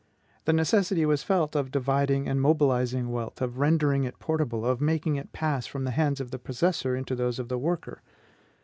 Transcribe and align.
The 0.45 0.53
necessity 0.53 1.05
was 1.05 1.21
felt 1.21 1.55
of 1.55 1.69
dividing 1.69 2.27
and 2.27 2.41
mobilizing 2.41 3.11
wealth, 3.11 3.39
of 3.39 3.59
rendering 3.59 4.03
it 4.03 4.17
portable, 4.17 4.65
of 4.65 4.81
making 4.81 5.15
it 5.15 5.31
pass 5.31 5.67
from 5.67 5.83
the 5.83 5.91
hands 5.91 6.19
of 6.19 6.31
the 6.31 6.39
possessor 6.39 6.95
into 6.95 7.15
those 7.15 7.37
of 7.37 7.49
the 7.49 7.59
worker. 7.59 8.01